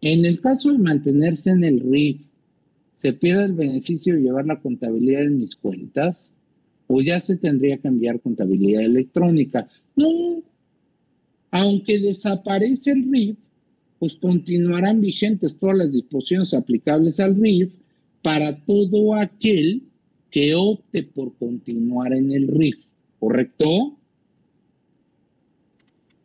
[0.03, 2.21] En el caso de mantenerse en el RIF,
[2.95, 6.33] ¿se pierde el beneficio de llevar la contabilidad en mis cuentas?
[6.89, 9.69] ¿O ya se tendría que cambiar contabilidad electrónica?
[9.95, 10.43] No.
[11.53, 13.37] Aunque desaparece el RIF,
[14.01, 17.73] pues continuarán vigentes todas las disposiciones aplicables al RIF
[18.23, 19.83] para todo aquel
[20.33, 22.79] que opte por continuar en el RIF,
[23.21, 23.97] ¿correcto?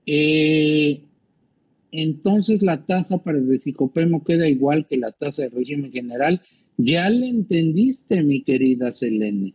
[0.07, 1.01] Eh,
[1.92, 6.42] entonces la tasa para el recicopemo queda igual que la tasa de régimen general.
[6.78, 9.54] Ya le entendiste, mi querida Selene.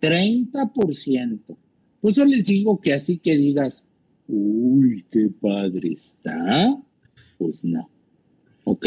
[0.00, 1.56] 30%.
[2.00, 3.84] Pues yo les digo que así que digas,
[4.28, 6.76] uy, qué padre está,
[7.38, 7.88] pues no.
[8.64, 8.86] ¿Ok?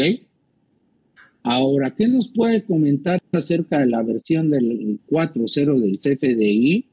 [1.42, 6.86] Ahora, ¿qué nos puede comentar acerca de la versión del 4.0 del CFDI?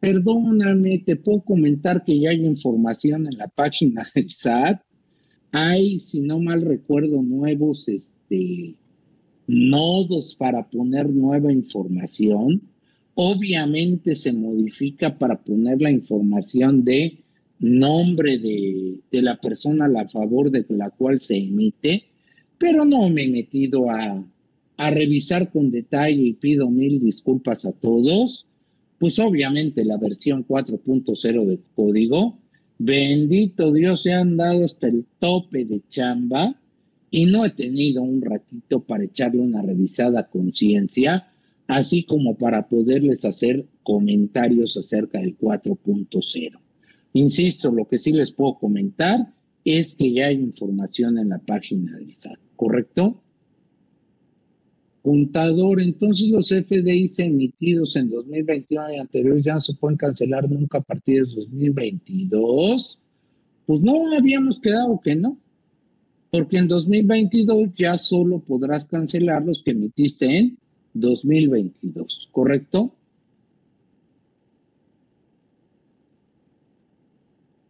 [0.00, 4.82] Perdóname, te puedo comentar que ya hay información en la página del SAT.
[5.52, 8.74] Hay, si no mal recuerdo, nuevos este,
[9.46, 12.62] nodos para poner nueva información.
[13.14, 17.18] Obviamente se modifica para poner la información de
[17.58, 22.04] nombre de, la persona a la favor de la cual se emite,
[22.58, 24.24] pero no me he metido a,
[24.76, 28.46] a revisar con detalle y pido mil disculpas a todos.
[28.98, 32.38] Pues obviamente la versión 4.0 de código,
[32.78, 36.56] bendito Dios, se han dado hasta el tope de chamba
[37.10, 41.28] y no he tenido un ratito para echarle una revisada conciencia
[41.68, 46.58] así como para poderles hacer comentarios acerca del 4.0.
[47.12, 49.32] Insisto, lo que sí les puedo comentar
[49.64, 53.20] es que ya hay información en la página del SAT, ¿correcto?
[55.02, 60.78] Contador, entonces los FDIs emitidos en 2021 y anteriores ya no se pueden cancelar nunca
[60.78, 62.98] a partir de 2022.
[63.66, 65.38] Pues no habíamos quedado que no,
[66.30, 70.58] porque en 2022 ya solo podrás cancelar los que emitiste en
[70.94, 72.92] 2022, ¿correcto?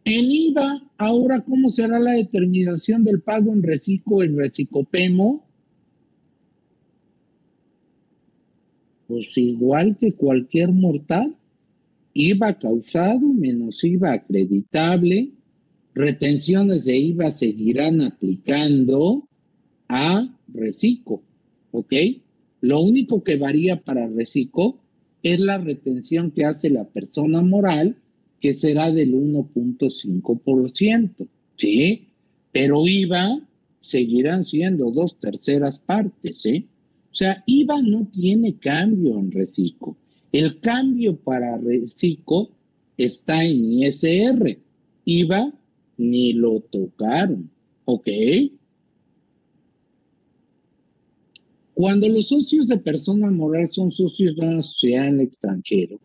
[0.05, 5.48] En IVA, ahora, ¿cómo será la determinación del pago en reciclo y recicopemo?
[9.09, 11.35] Pues igual que cualquier mortal,
[12.13, 15.31] IVA causado menos IVA acreditable,
[15.95, 19.27] retenciones de IVA seguirán aplicando
[19.87, 21.23] a reciclo,
[21.71, 21.91] ¿ok?
[22.61, 24.77] Lo único que varía para reciclo
[25.23, 27.95] es la retención que hace la persona moral,
[28.39, 32.09] que será del 1.5%, ¿sí?
[32.51, 33.41] Pero IVA
[33.81, 36.67] seguirán siendo dos terceras partes, ¿eh?
[37.11, 39.97] O sea, IVA no tiene cambio en reciclo.
[40.31, 42.49] El cambio para reciclo
[42.97, 44.59] está en ISR.
[45.05, 45.53] IVA
[45.97, 47.49] ni lo tocaron,
[47.85, 48.07] ¿ok?
[51.73, 55.99] Cuando los socios de persona moral son socios de una sociedad en el extranjero,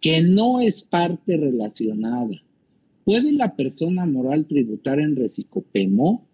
[0.00, 2.40] que no es parte relacionada,
[3.04, 6.26] ¿puede la persona moral tributar en recicopemo?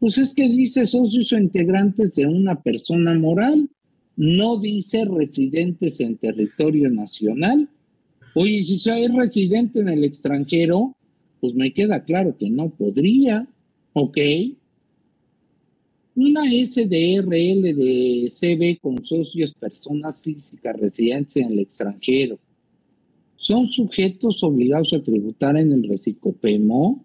[0.00, 3.68] Pues es que dice socios o integrantes de una persona moral,
[4.16, 7.68] no dice residentes en territorio nacional.
[8.34, 10.96] Oye, si soy residente en el extranjero,
[11.38, 13.46] pues me queda claro que no podría,
[13.92, 14.18] ¿ok?
[16.14, 22.38] Una SDRL de CB con socios, personas físicas residentes en el extranjero,
[23.36, 27.04] ¿son sujetos obligados a tributar en el recicopemo?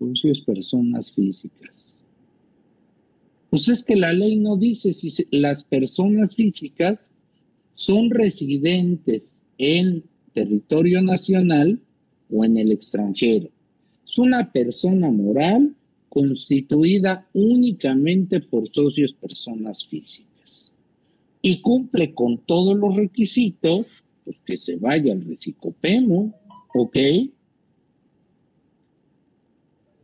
[0.00, 1.98] Socios, personas físicas.
[3.50, 7.10] Pues es que la ley no dice si las personas físicas
[7.74, 11.80] son residentes en territorio nacional
[12.32, 13.50] o en el extranjero.
[14.08, 15.74] Es una persona moral
[16.08, 20.72] constituida únicamente por socios personas físicas
[21.42, 23.86] y cumple con todos los requisitos,
[24.24, 26.34] pues que se vaya al recicopemo,
[26.74, 26.96] ¿ok?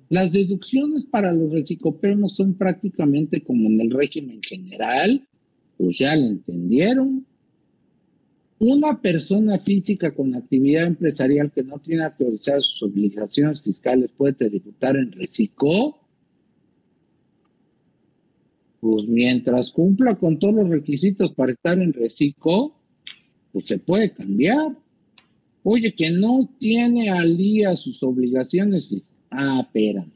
[0.09, 5.27] Las deducciones para los recicopemos son prácticamente como en el régimen general,
[5.77, 7.27] pues ya lo entendieron,
[8.59, 14.97] una persona física con actividad empresarial que no tiene actualizadas sus obligaciones fiscales puede tributar
[14.97, 15.99] en reciclo.
[18.81, 22.73] Pues mientras cumpla con todos los requisitos para estar en reciclo,
[23.53, 24.77] pues se puede cambiar.
[25.63, 29.16] Oye, que no tiene al día sus obligaciones fiscales.
[29.31, 30.13] Ah, espérame.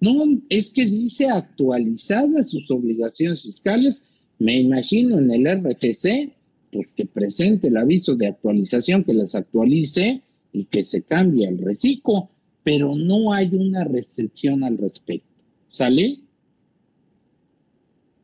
[0.00, 4.04] No, es que dice actualizadas sus obligaciones fiscales,
[4.38, 6.32] me imagino en el RFC,
[6.72, 10.22] pues que presente el aviso de actualización, que las actualice
[10.52, 12.30] y que se cambie el reciclo,
[12.62, 15.26] pero no hay una restricción al respecto.
[15.70, 16.20] ¿Sale?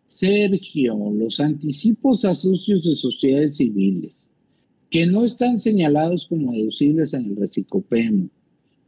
[0.06, 4.24] Sergio, los anticipos a socios de sociedades civiles
[4.94, 8.28] que no están señalados como deducibles en el recicopemo,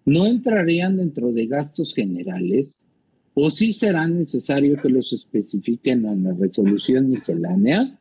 [0.07, 2.80] ¿no entrarían dentro de gastos generales?
[3.34, 7.98] ¿O sí será necesario que los especifiquen en la resolución miscelánea?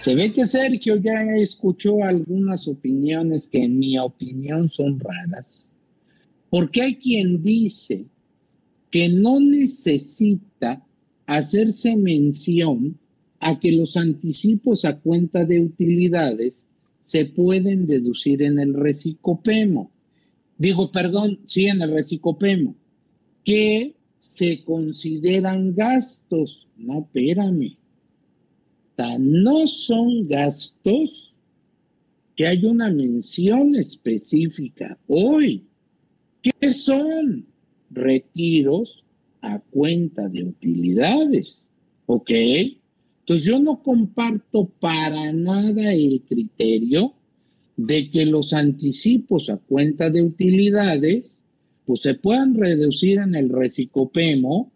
[0.00, 5.68] Se ve que Sergio ya escuchó algunas opiniones que en mi opinión son raras.
[6.50, 8.06] Porque hay quien dice
[8.90, 10.84] que no necesita
[11.26, 12.98] hacerse mención
[13.38, 16.64] a que los anticipos a cuenta de utilidades
[17.04, 19.90] se pueden deducir en el recicopemo.
[20.58, 22.74] Digo, perdón, sí, en el recicopemo,
[23.44, 26.66] que se consideran gastos.
[26.76, 27.76] No, espérame.
[29.20, 31.34] no son gastos
[32.36, 35.64] que hay una mención específica hoy.
[36.42, 37.46] ¿Qué son?
[37.90, 39.04] Retiros
[39.40, 41.62] a cuenta de utilidades.
[42.06, 42.30] ¿Ok?
[42.30, 47.14] Entonces yo no comparto para nada el criterio
[47.78, 51.30] de que los anticipos a cuenta de utilidades
[51.86, 54.72] pues se puedan reducir en el recicopemo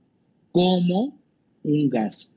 [0.52, 1.18] como
[1.64, 2.32] un gasto.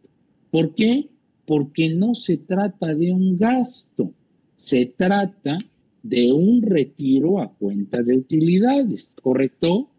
[0.50, 1.08] ¿Por qué?
[1.46, 4.12] Porque no se trata de un gasto,
[4.56, 5.60] se trata
[6.02, 9.92] de un retiro a cuenta de utilidades, ¿correcto?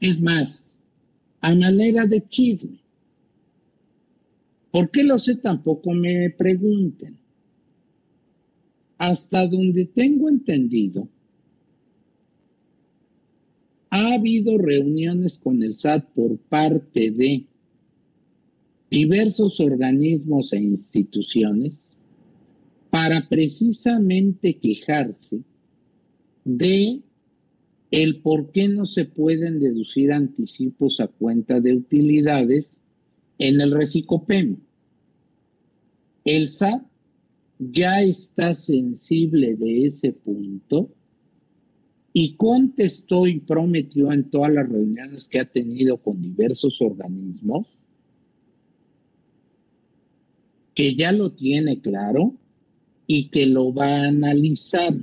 [0.00, 0.78] Es más,
[1.40, 2.81] a manera de chisme.
[4.72, 5.36] ¿Por qué lo sé?
[5.36, 7.18] Tampoco me pregunten.
[8.96, 11.08] Hasta donde tengo entendido,
[13.90, 17.44] ha habido reuniones con el SAT por parte de
[18.90, 21.98] diversos organismos e instituciones
[22.88, 25.40] para precisamente quejarse
[26.44, 27.00] de
[27.90, 32.81] el por qué no se pueden deducir anticipos a cuenta de utilidades
[33.48, 34.56] en el recicopem.
[36.24, 36.84] El SAT
[37.58, 40.90] ya está sensible de ese punto
[42.12, 47.66] y contestó y prometió en todas las reuniones que ha tenido con diversos organismos
[50.74, 52.34] que ya lo tiene claro
[53.08, 54.94] y que lo va a analizar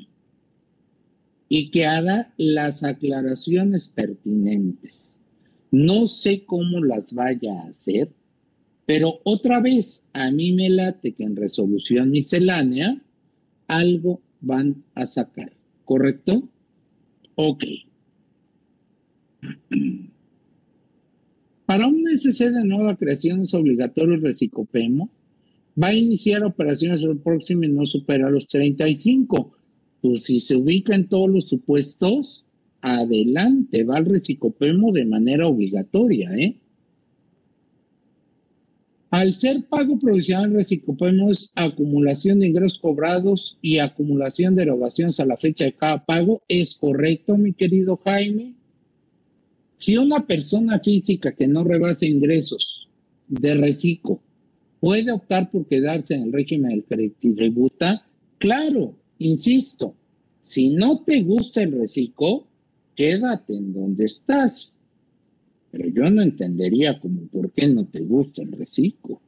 [1.50, 5.20] y que haga las aclaraciones pertinentes.
[5.72, 8.14] No sé cómo las vaya a hacer,
[8.90, 13.00] pero otra vez a mí me late que en resolución miscelánea
[13.68, 15.54] algo van a sacar,
[15.86, 16.50] ¿correcto?
[17.36, 17.66] Ok.
[21.68, 25.12] Para un SC de nueva creación es obligatorio el recicopemo.
[25.80, 29.52] Va a iniciar operaciones el próximo y no supera los 35
[30.02, 32.44] pues si se ubica en todos los supuestos,
[32.82, 36.56] adelante, va al recicopemo de manera obligatoria, ¿eh?
[39.12, 45.26] Al ser pago provisional recicopemo es acumulación de ingresos cobrados y acumulación de erogaciones a
[45.26, 46.44] la fecha de cada pago.
[46.48, 48.56] ¿Es correcto, mi querido Jaime?
[49.78, 52.88] Si una persona física que no rebase ingresos
[53.28, 54.22] de reciclo
[54.80, 58.06] puede optar por quedarse en el régimen del crédito tributa,
[58.38, 59.96] claro, Insisto,
[60.42, 62.48] si no te gusta el reciclo,
[62.96, 64.78] quédate en donde estás.
[65.72, 69.22] Pero yo no entendería como por qué no te gusta el reciclo.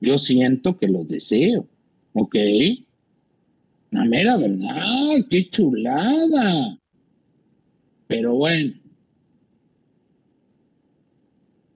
[0.00, 1.66] Yo siento que lo deseo,
[2.12, 2.36] ¿ok?
[3.90, 6.78] La mera verdad, qué chulada.
[8.06, 8.74] Pero bueno.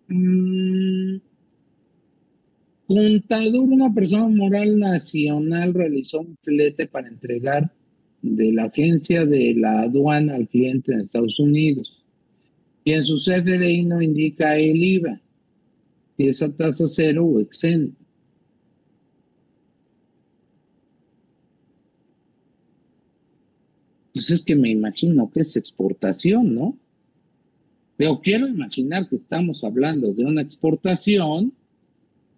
[0.08, 1.18] Mm,
[2.88, 7.70] Contador, una persona moral nacional, realizó un flete para entregar
[8.22, 11.97] de la agencia de la aduana al cliente en Estados Unidos.
[12.88, 15.20] Y en su CFDI no indica el IVA,
[16.16, 18.02] si esa tasa cero o exento.
[24.14, 26.78] Pues es que me imagino que es exportación, ¿no?
[27.98, 31.52] Pero quiero imaginar que estamos hablando de una exportación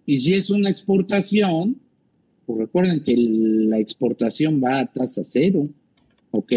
[0.05, 1.81] y si es una exportación,
[2.45, 5.69] pues recuerden que la exportación va a tasa cero,
[6.33, 6.53] ¿ok?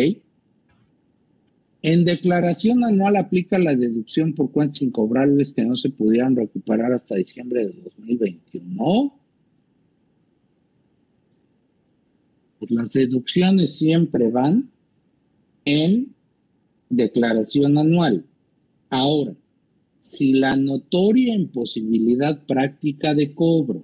[1.83, 7.15] En declaración anual aplica la deducción por cuentas incobrables que no se pudieran recuperar hasta
[7.15, 9.13] diciembre de 2021.
[12.57, 14.69] Pues las deducciones siempre van
[15.65, 16.13] en
[16.89, 18.23] declaración anual.
[18.89, 19.35] Ahora,
[19.99, 23.83] si la notoria imposibilidad práctica de cobro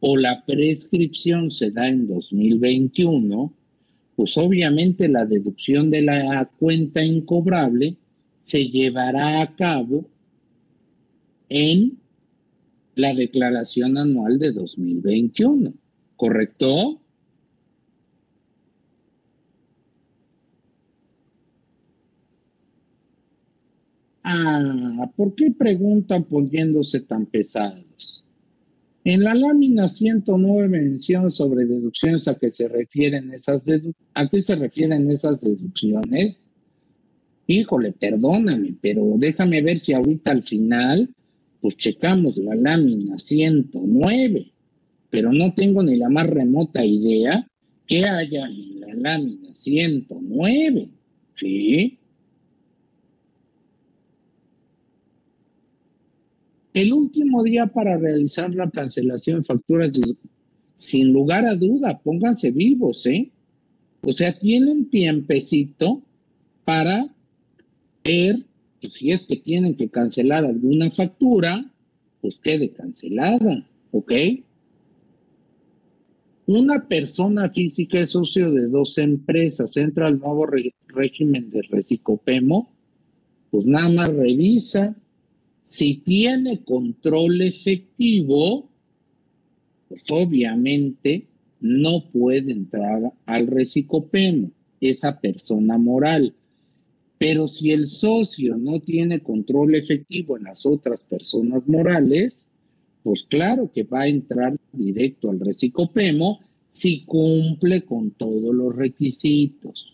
[0.00, 3.52] o la prescripción se da en 2021,
[4.16, 7.96] pues obviamente la deducción de la cuenta incobrable
[8.42, 10.08] se llevará a cabo
[11.48, 11.98] en
[12.94, 15.74] la declaración anual de 2021,
[16.16, 17.00] ¿correcto?
[24.24, 27.85] Ah, ¿por qué preguntan poniéndose tan pesados?
[29.06, 33.62] En la lámina 109 menciona sobre deducciones a qué se refieren esas
[34.14, 36.40] a qué se refieren esas deducciones.
[37.46, 41.08] Híjole, perdóname, pero déjame ver si ahorita al final
[41.60, 44.52] pues checamos la lámina 109,
[45.08, 47.46] pero no tengo ni la más remota idea
[47.86, 50.88] que haya en la lámina 109.
[51.36, 52.00] ¿Sí?
[56.76, 59.92] El último día para realizar la cancelación de facturas,
[60.74, 63.30] sin lugar a duda, pónganse vivos, ¿eh?
[64.02, 66.02] O sea, tienen tiempecito
[66.66, 67.14] para
[68.04, 68.44] ver
[68.78, 71.64] pues, si es que tienen que cancelar alguna factura,
[72.20, 74.12] pues quede cancelada, ¿ok?
[76.44, 80.46] Una persona física es socio de dos empresas, entra al nuevo
[80.88, 82.70] régimen de recicopemo,
[83.50, 84.94] pues nada más revisa.
[85.68, 88.68] Si tiene control efectivo,
[89.88, 91.26] pues obviamente
[91.60, 94.50] no puede entrar al recicopemo,
[94.80, 96.34] esa persona moral.
[97.18, 102.46] Pero si el socio no tiene control efectivo en las otras personas morales,
[103.02, 106.40] pues claro que va a entrar directo al recicopemo
[106.70, 109.92] si cumple con todos los requisitos.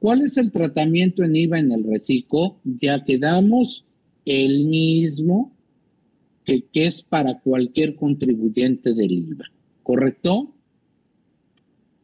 [0.00, 2.56] ¿Cuál es el tratamiento en IVA en el reciclo?
[2.64, 3.84] Ya quedamos
[4.28, 5.52] el mismo
[6.44, 9.44] que, que es para cualquier contribuyente del IVA,
[9.82, 10.54] ¿correcto?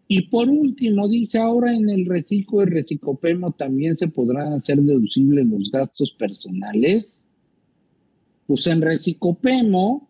[0.07, 5.47] Y por último, dice ahora en el reciclo y recicopemo también se podrán hacer deducibles
[5.47, 7.27] los gastos personales
[8.47, 10.09] pues en Recicopemo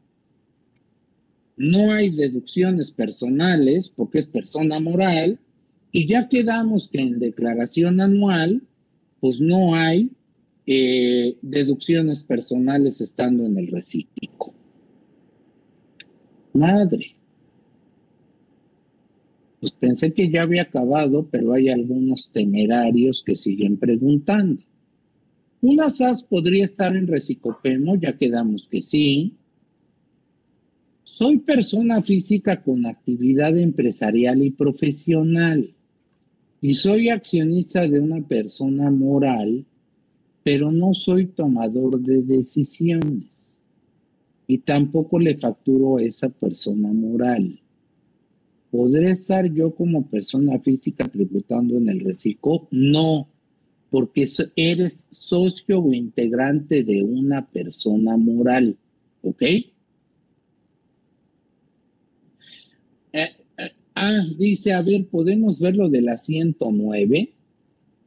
[1.56, 5.38] no hay deducciones personales porque es persona moral
[5.92, 8.62] y ya quedamos que en declaración anual
[9.20, 10.10] pues no hay
[10.66, 14.54] eh, deducciones personales estando en el recíproco.
[16.52, 17.16] Madre.
[19.60, 24.62] Pues pensé que ya había acabado, pero hay algunos temerarios que siguen preguntando.
[25.60, 29.32] Una SAS podría estar en recicopemo, ya quedamos que sí.
[31.02, 35.74] Soy persona física con actividad empresarial y profesional
[36.60, 39.64] y soy accionista de una persona moral,
[40.44, 43.24] pero no soy tomador de decisiones
[44.46, 47.58] y tampoco le facturo a esa persona moral.
[48.70, 52.68] ¿Podré estar yo como persona física tributando en el reciclo?
[52.70, 53.28] No
[53.94, 54.26] porque
[54.56, 58.76] eres socio o integrante de una persona moral,
[59.22, 59.42] ¿ok?
[59.42, 59.68] Eh,
[63.12, 63.30] eh,
[63.94, 67.33] ah, dice, a ver, ¿podemos ver lo de la 109?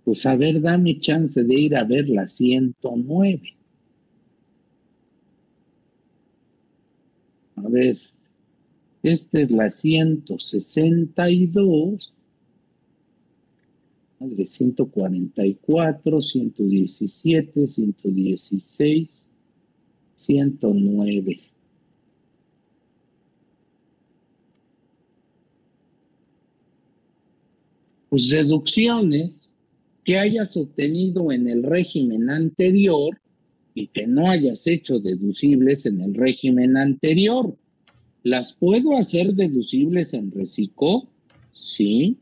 [0.08, 3.58] Pues a ver, dame chance de ir a ver la 109.
[7.58, 7.98] A ver,
[9.04, 12.14] esta es la 162
[14.18, 19.10] madre, 144, 117, 116,
[20.16, 21.40] 109.
[28.08, 29.47] Pues deducciones
[30.08, 33.20] que hayas obtenido en el régimen anterior
[33.76, 37.56] y que no hayas hecho deducibles en el régimen anterior.
[38.24, 41.08] ¿Las puedo hacer deducibles en reciclo?
[41.54, 42.18] Sí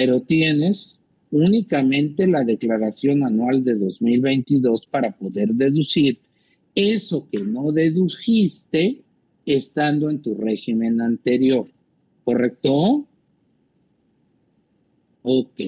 [0.00, 0.96] pero tienes
[1.30, 6.18] únicamente la declaración anual de 2022 para poder deducir
[6.74, 9.02] eso que no dedujiste
[9.44, 11.66] estando en tu régimen anterior.
[12.24, 13.04] ¿Correcto?
[15.22, 15.60] Ok.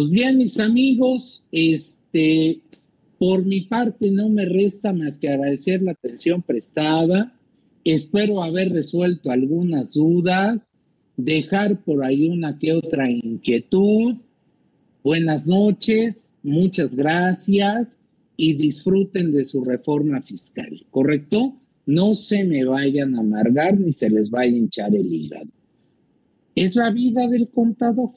[0.00, 2.62] Pues bien, mis amigos, este,
[3.18, 7.34] por mi parte no me resta más que agradecer la atención prestada
[7.84, 10.72] Espero haber resuelto algunas dudas,
[11.18, 14.16] dejar por ahí una que otra inquietud.
[15.04, 17.98] Buenas noches, muchas gracias
[18.38, 21.56] y disfruten de su reforma fiscal, ¿correcto?
[21.84, 25.50] No se me vayan a amargar ni se les vaya a hinchar el hígado.
[26.54, 28.12] Es la vida del contador,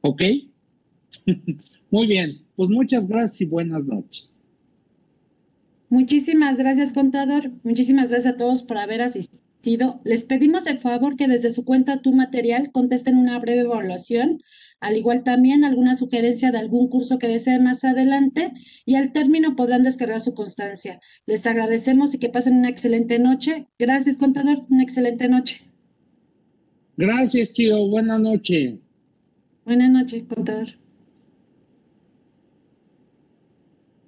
[0.00, 0.22] ¿ok?
[1.90, 4.42] Muy bien, pues muchas gracias y buenas noches.
[5.88, 7.50] Muchísimas gracias, contador.
[7.64, 10.00] Muchísimas gracias a todos por haber asistido.
[10.04, 14.42] Les pedimos de favor que desde su cuenta Tu Material contesten una breve evaluación,
[14.80, 18.52] al igual también alguna sugerencia de algún curso que deseen más adelante
[18.84, 20.98] y al término podrán descargar su constancia.
[21.26, 23.68] Les agradecemos y que pasen una excelente noche.
[23.78, 24.64] Gracias, contador.
[24.70, 25.60] Una excelente noche.
[26.96, 27.86] Gracias, tío.
[27.88, 28.74] Buenas noches.
[29.64, 30.81] Buenas noches, contador.